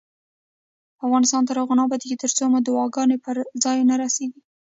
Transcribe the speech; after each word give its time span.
افغانستان 1.05 1.41
تر 1.47 1.55
هغو 1.61 1.77
نه 1.77 1.83
ابادیږي، 1.87 2.15
ترڅو 2.23 2.43
مو 2.51 2.59
دعاګانې 2.67 3.17
پر 3.25 3.35
ځای 3.63 3.77
ونه 3.79 3.95
رسیږي. 4.03 4.39